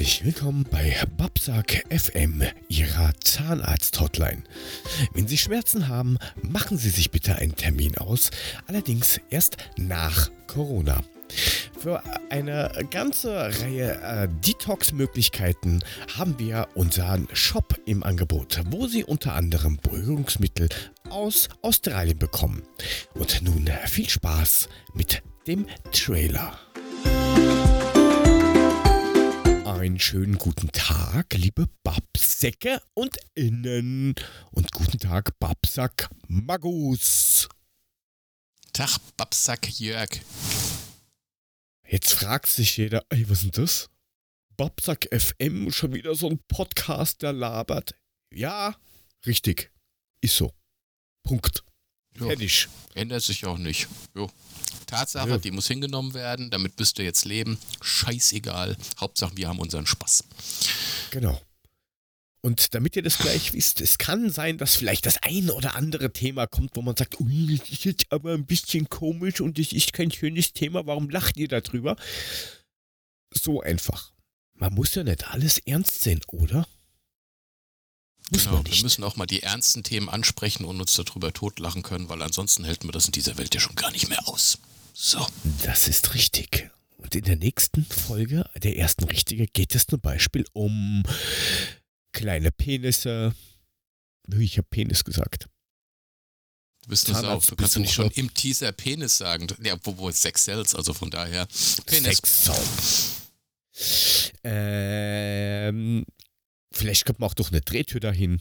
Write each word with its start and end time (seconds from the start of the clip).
Herzlich 0.00 0.24
willkommen 0.24 0.64
bei 0.70 0.96
Babsack 1.18 1.84
FM, 1.90 2.42
Ihrer 2.68 3.12
Zahnarzt-Hotline. 3.22 4.42
Wenn 5.12 5.28
Sie 5.28 5.36
Schmerzen 5.36 5.88
haben, 5.88 6.16
machen 6.40 6.78
Sie 6.78 6.88
sich 6.88 7.10
bitte 7.10 7.36
einen 7.36 7.54
Termin 7.54 7.98
aus, 7.98 8.30
allerdings 8.66 9.20
erst 9.28 9.58
nach 9.76 10.30
Corona. 10.46 11.04
Für 11.78 12.02
eine 12.30 12.72
ganze 12.90 13.30
Reihe 13.60 14.00
äh, 14.00 14.28
Detox-Möglichkeiten 14.46 15.80
haben 16.16 16.38
wir 16.38 16.68
unseren 16.74 17.28
Shop 17.34 17.78
im 17.84 18.02
Angebot, 18.02 18.58
wo 18.70 18.86
Sie 18.86 19.04
unter 19.04 19.34
anderem 19.34 19.76
Beruhigungsmittel 19.82 20.70
aus 21.10 21.50
Australien 21.60 22.16
bekommen. 22.16 22.62
Und 23.12 23.42
nun 23.42 23.68
viel 23.84 24.08
Spaß 24.08 24.70
mit 24.94 25.22
dem 25.46 25.66
Trailer. 25.92 26.58
Einen 29.70 30.00
schönen 30.00 30.36
guten 30.36 30.72
Tag, 30.72 31.32
liebe 31.34 31.68
Babsäcke 31.84 32.82
und 32.92 33.16
Innen. 33.36 34.16
Und 34.50 34.72
guten 34.72 34.98
Tag, 34.98 35.38
Babsack 35.38 36.10
Magus. 36.26 37.48
Tag, 38.72 38.98
Babsack 39.16 39.78
Jörg. 39.78 40.10
Jetzt 41.86 42.14
fragt 42.14 42.48
sich 42.48 42.78
jeder, 42.78 43.04
ey, 43.10 43.30
was 43.30 43.44
ist 43.44 43.56
denn 43.56 43.62
das? 43.62 43.90
Babsack 44.56 45.08
FM, 45.12 45.70
schon 45.70 45.94
wieder 45.94 46.16
so 46.16 46.28
ein 46.28 46.40
Podcast, 46.48 47.22
der 47.22 47.32
labert. 47.32 47.94
Ja, 48.34 48.74
richtig. 49.24 49.70
Ist 50.20 50.36
so. 50.36 50.52
Punkt. 51.22 51.62
Jo, 52.20 52.26
Fertig. 52.28 52.68
ändert 52.94 53.22
sich 53.22 53.44
auch 53.46 53.58
nicht. 53.58 53.88
Jo. 54.14 54.30
Tatsache, 54.86 55.28
Ja. 55.30 55.38
die 55.38 55.50
muss 55.50 55.66
hingenommen 55.68 56.14
werden, 56.14 56.50
damit 56.50 56.78
müsst 56.78 56.98
ihr 56.98 57.04
jetzt 57.04 57.24
leben. 57.24 57.58
Scheißegal. 57.80 58.76
Hauptsache, 59.00 59.36
wir 59.36 59.48
haben 59.48 59.58
unseren 59.58 59.86
Spaß. 59.86 60.24
Genau. 61.10 61.40
Und 62.42 62.74
damit 62.74 62.96
ihr 62.96 63.02
das 63.02 63.18
gleich 63.18 63.52
wisst, 63.52 63.80
es 63.82 63.98
kann 63.98 64.30
sein, 64.30 64.56
dass 64.56 64.74
vielleicht 64.74 65.04
das 65.06 65.18
ein 65.22 65.50
oder 65.50 65.74
andere 65.76 66.10
Thema 66.12 66.46
kommt, 66.46 66.74
wo 66.74 66.80
man 66.82 66.96
sagt, 66.96 67.20
ui, 67.20 67.58
das 67.58 67.68
ist 67.68 67.84
jetzt 67.84 68.06
aber 68.10 68.32
ein 68.32 68.46
bisschen 68.46 68.88
komisch 68.88 69.40
und 69.42 69.58
das 69.58 69.72
ist 69.72 69.92
kein 69.92 70.10
schönes 70.10 70.52
Thema, 70.54 70.86
warum 70.86 71.10
lacht 71.10 71.36
ihr 71.36 71.48
darüber? 71.48 71.96
So 73.34 73.60
einfach. 73.60 74.12
Man 74.54 74.74
muss 74.74 74.94
ja 74.94 75.04
nicht 75.04 75.28
alles 75.28 75.58
ernst 75.58 76.00
sehen, 76.02 76.20
oder? 76.28 76.66
Muss 78.30 78.44
Genau, 78.44 78.64
wir 78.64 78.82
müssen 78.82 79.04
auch 79.04 79.16
mal 79.16 79.26
die 79.26 79.42
ernsten 79.42 79.82
Themen 79.82 80.08
ansprechen 80.08 80.64
und 80.64 80.80
uns 80.80 80.94
darüber 80.94 81.32
totlachen 81.32 81.82
können, 81.82 82.08
weil 82.08 82.22
ansonsten 82.22 82.64
hält 82.64 82.84
man 82.84 82.92
das 82.92 83.06
in 83.06 83.12
dieser 83.12 83.36
Welt 83.38 83.54
ja 83.54 83.60
schon 83.60 83.74
gar 83.74 83.90
nicht 83.90 84.08
mehr 84.08 84.28
aus. 84.28 84.58
So. 84.94 85.26
Das 85.64 85.88
ist 85.88 86.14
richtig. 86.14 86.70
Und 86.98 87.14
in 87.14 87.24
der 87.24 87.36
nächsten 87.36 87.84
Folge, 87.84 88.48
der 88.62 88.76
ersten 88.76 89.04
richtige, 89.04 89.46
geht 89.46 89.74
es 89.74 89.86
zum 89.86 90.00
Beispiel 90.00 90.44
um 90.52 91.02
kleine 92.12 92.52
Penisse. 92.52 93.34
Ich 94.38 94.58
habe 94.58 94.68
Penis 94.70 95.02
gesagt. 95.04 95.48
Du 96.82 96.90
bist 96.90 97.08
eine 97.08 97.20
Sau. 97.20 97.40
Du 97.40 97.56
kannst 97.56 97.78
nicht 97.78 97.92
schon 97.92 98.10
im 98.12 98.32
Teaser 98.32 98.72
Penis 98.72 99.16
sagen. 99.18 99.48
Ja, 99.62 99.76
wo, 99.82 99.96
wo 99.98 100.10
Sex 100.10 100.44
sells, 100.44 100.74
also 100.74 100.94
von 100.94 101.10
daher. 101.10 101.46
Penis. 101.86 102.18
Sexsau. 102.18 102.62
Ähm, 104.44 106.04
vielleicht 106.80 107.04
kommt 107.04 107.20
man 107.20 107.28
auch 107.28 107.34
durch 107.34 107.50
eine 107.50 107.60
Drehtür 107.60 108.00
dahin. 108.00 108.40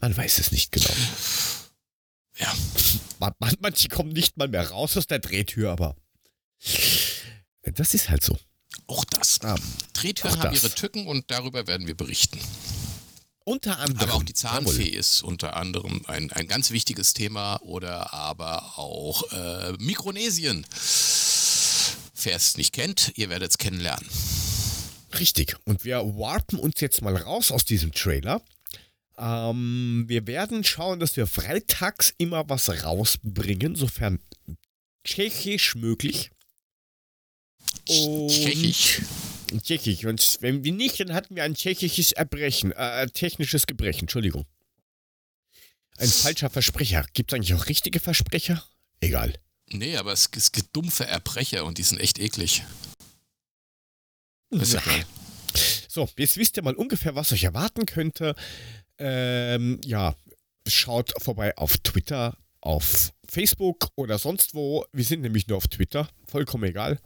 Man 0.00 0.14
weiß 0.16 0.38
es 0.38 0.52
nicht 0.52 0.70
genau. 0.70 0.94
Ja. 2.36 2.52
Man, 3.18 3.32
man, 3.38 3.56
manche 3.60 3.88
kommen 3.88 4.12
nicht 4.12 4.36
mal 4.36 4.48
mehr 4.48 4.68
raus 4.68 4.96
aus 4.96 5.06
der 5.06 5.18
Drehtür, 5.18 5.70
aber 5.70 5.96
das 7.62 7.94
ist 7.94 8.10
halt 8.10 8.22
so. 8.22 8.38
Auch 8.86 9.04
das. 9.06 9.40
Ah, 9.42 9.56
Drehtüren 9.94 10.34
auch 10.34 10.44
haben 10.44 10.54
das. 10.54 10.62
ihre 10.62 10.74
Tücken 10.74 11.06
und 11.06 11.30
darüber 11.30 11.66
werden 11.66 11.86
wir 11.86 11.96
berichten. 11.96 12.38
Unter 13.44 13.78
anderem. 13.78 14.10
Aber 14.10 14.14
auch 14.18 14.22
die 14.22 14.34
Jawohl. 14.36 14.72
Zahnfee 14.72 14.88
ist 14.88 15.22
unter 15.22 15.56
anderem 15.56 16.02
ein, 16.06 16.30
ein 16.32 16.46
ganz 16.46 16.70
wichtiges 16.70 17.14
Thema 17.14 17.56
oder 17.62 18.12
aber 18.12 18.78
auch 18.78 19.30
äh, 19.32 19.72
Mikronesien. 19.78 20.66
Wer 22.22 22.36
es 22.36 22.56
nicht 22.56 22.72
kennt, 22.72 23.12
ihr 23.16 23.30
werdet 23.30 23.50
es 23.50 23.58
kennenlernen. 23.58 24.08
Richtig. 25.22 25.56
Und 25.66 25.84
wir 25.84 25.98
warpen 26.18 26.58
uns 26.58 26.80
jetzt 26.80 27.00
mal 27.00 27.14
raus 27.16 27.52
aus 27.52 27.64
diesem 27.64 27.92
Trailer. 27.92 28.42
Ähm, 29.16 30.04
wir 30.08 30.26
werden 30.26 30.64
schauen, 30.64 30.98
dass 30.98 31.16
wir 31.16 31.28
freitags 31.28 32.12
immer 32.18 32.48
was 32.48 32.68
rausbringen, 32.82 33.76
sofern 33.76 34.18
tschechisch 35.04 35.76
möglich. 35.76 36.30
Und- 37.88 38.30
Tschechisch. 38.30 39.02
Tschechisch. 39.62 40.04
Und 40.06 40.38
wenn 40.40 40.64
wir 40.64 40.72
nicht, 40.72 40.98
dann 40.98 41.12
hatten 41.12 41.36
wir 41.36 41.44
ein 41.44 41.54
tschechisches 41.54 42.10
Erbrechen, 42.12 42.72
äh, 42.72 43.06
technisches 43.08 43.66
Gebrechen, 43.68 44.00
Entschuldigung. 44.00 44.44
Ein 45.98 46.08
falscher 46.08 46.50
Versprecher. 46.50 47.06
Gibt 47.14 47.30
es 47.32 47.36
eigentlich 47.36 47.54
auch 47.54 47.66
richtige 47.68 48.00
Versprecher? 48.00 48.66
Egal. 49.00 49.34
Nee, 49.68 49.96
aber 49.96 50.12
es, 50.12 50.28
es 50.34 50.50
gibt 50.50 50.74
dumpfe 50.74 51.06
Erbrecher 51.06 51.64
und 51.64 51.78
die 51.78 51.82
sind 51.84 52.00
echt 52.00 52.18
eklig. 52.18 52.64
Ist. 54.52 54.78
So, 55.88 56.08
jetzt 56.16 56.36
wisst 56.36 56.56
ihr 56.56 56.62
mal 56.62 56.74
ungefähr, 56.74 57.14
was 57.14 57.32
euch 57.32 57.44
erwarten 57.44 57.86
könnte. 57.86 58.34
Ähm, 58.98 59.80
ja, 59.84 60.14
schaut 60.66 61.12
vorbei 61.22 61.56
auf 61.56 61.76
Twitter, 61.78 62.36
auf 62.60 63.12
Facebook 63.28 63.88
oder 63.96 64.18
sonst 64.18 64.54
wo. 64.54 64.86
Wir 64.92 65.04
sind 65.04 65.22
nämlich 65.22 65.48
nur 65.48 65.58
auf 65.58 65.68
Twitter, 65.68 66.08
vollkommen 66.26 66.64
egal. 66.64 66.98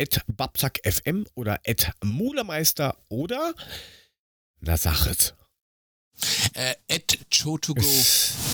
At 0.00 0.24
babsackfm 0.28 1.24
oder 1.34 1.60
at 1.66 1.92
mulemeister 2.02 2.96
oder 3.08 3.54
na 4.60 4.76
sag 4.76 5.06
es. 5.06 5.34
Äh, 6.54 6.74
at 6.90 7.18
Chotogo 7.30 7.80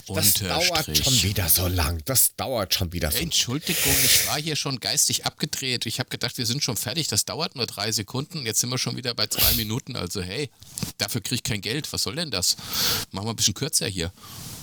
Das 0.08 0.34
dauert 0.34 0.96
schon 0.96 1.22
wieder 1.22 1.48
so 1.48 1.66
lang. 1.68 2.02
Das 2.04 2.36
dauert 2.36 2.74
schon 2.74 2.92
wieder 2.92 3.10
so. 3.10 3.18
Entschuldigung, 3.18 3.94
ich 4.04 4.26
war 4.28 4.40
hier 4.40 4.56
schon 4.56 4.80
geistig 4.80 5.24
abgedreht. 5.24 5.86
Ich 5.86 5.98
habe 5.98 6.08
gedacht, 6.08 6.38
wir 6.38 6.46
sind 6.46 6.62
schon 6.62 6.76
fertig. 6.76 7.08
Das 7.08 7.24
dauert 7.24 7.56
nur 7.56 7.66
drei 7.66 7.92
Sekunden. 7.92 8.46
Jetzt 8.46 8.60
sind 8.60 8.70
wir 8.70 8.78
schon 8.78 8.96
wieder 8.96 9.14
bei 9.14 9.26
zwei 9.26 9.52
Minuten. 9.54 9.96
Also 9.96 10.22
hey, 10.22 10.50
dafür 10.98 11.20
krieg 11.20 11.36
ich 11.36 11.42
kein 11.42 11.60
Geld. 11.60 11.92
Was 11.92 12.02
soll 12.02 12.16
denn 12.16 12.30
das? 12.30 12.56
Machen 13.12 13.26
wir 13.26 13.30
ein 13.30 13.36
bisschen 13.36 13.54
kürzer 13.54 13.86
hier. 13.86 14.12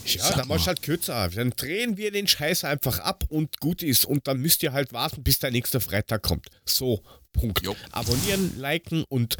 Ja, 0.05 0.25
Sag 0.27 0.35
dann 0.37 0.47
mal. 0.47 0.65
halt 0.65 0.81
kürzer. 0.81 1.29
Dann 1.29 1.51
drehen 1.51 1.97
wir 1.97 2.11
den 2.11 2.27
Scheiß 2.27 2.63
einfach 2.65 2.99
ab 2.99 3.25
und 3.29 3.59
gut 3.59 3.83
ist. 3.83 4.05
Und 4.05 4.27
dann 4.27 4.39
müsst 4.39 4.63
ihr 4.63 4.73
halt 4.73 4.93
warten, 4.93 5.23
bis 5.23 5.39
der 5.39 5.51
nächste 5.51 5.79
Freitag 5.79 6.23
kommt. 6.23 6.47
So, 6.65 7.03
Punkt. 7.31 7.65
Jo. 7.65 7.75
Abonnieren, 7.91 8.59
liken 8.59 9.03
und 9.09 9.37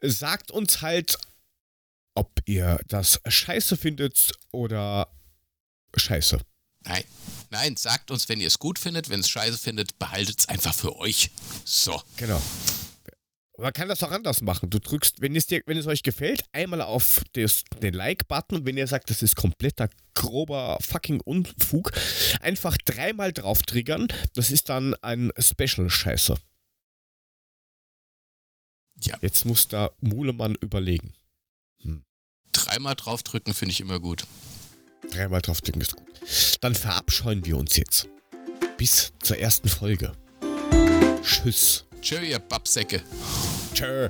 sagt 0.00 0.50
uns 0.50 0.82
halt, 0.82 1.16
ob 2.14 2.40
ihr 2.46 2.80
das 2.88 3.20
scheiße 3.26 3.76
findet 3.76 4.32
oder 4.52 5.08
scheiße. 5.96 6.40
Nein, 6.86 7.04
nein, 7.50 7.76
sagt 7.76 8.10
uns, 8.10 8.28
wenn 8.28 8.40
ihr 8.40 8.46
es 8.46 8.58
gut 8.58 8.78
findet. 8.78 9.08
Wenn 9.08 9.20
es 9.20 9.28
scheiße 9.28 9.58
findet, 9.58 9.98
behaltet 9.98 10.40
es 10.40 10.48
einfach 10.48 10.74
für 10.74 10.96
euch. 10.96 11.30
So. 11.64 12.00
Genau. 12.16 12.40
Man 13.56 13.72
kann 13.72 13.88
das 13.88 14.02
auch 14.02 14.10
anders 14.10 14.40
machen. 14.40 14.68
Du 14.68 14.80
drückst, 14.80 15.20
wenn 15.20 15.36
es, 15.36 15.46
dir, 15.46 15.62
wenn 15.66 15.78
es 15.78 15.86
euch 15.86 16.02
gefällt, 16.02 16.44
einmal 16.52 16.80
auf 16.80 17.22
das, 17.34 17.62
den 17.80 17.94
Like-Button 17.94 18.58
und 18.58 18.66
wenn 18.66 18.76
ihr 18.76 18.88
sagt, 18.88 19.10
das 19.10 19.22
ist 19.22 19.36
kompletter 19.36 19.88
grober 20.14 20.78
fucking 20.80 21.20
Unfug, 21.20 21.92
einfach 22.40 22.76
dreimal 22.84 23.32
drauf 23.32 23.62
triggern. 23.62 24.08
Das 24.34 24.50
ist 24.50 24.68
dann 24.68 24.94
ein 25.02 25.30
Special-Scheiße. 25.38 26.36
Ja. 29.02 29.18
Jetzt 29.20 29.44
muss 29.44 29.68
da 29.68 29.90
Mulemann 30.00 30.56
überlegen. 30.56 31.14
Dreimal 32.52 32.94
draufdrücken 32.94 33.52
finde 33.54 33.72
ich 33.72 33.80
immer 33.80 34.00
gut. 34.00 34.24
Dreimal 35.10 35.42
drauf 35.42 35.60
drücken 35.60 35.80
ist 35.80 35.96
gut. 35.96 36.20
Dann 36.60 36.74
verabscheuen 36.74 37.44
wir 37.44 37.56
uns 37.56 37.76
jetzt. 37.76 38.08
Bis 38.78 39.12
zur 39.22 39.38
ersten 39.38 39.68
Folge. 39.68 40.12
Tschüss. 41.22 41.84
Tschö, 42.00 42.20
ihr 42.20 42.38
Babsäcke. 42.38 43.02
Tschö. 43.74 44.08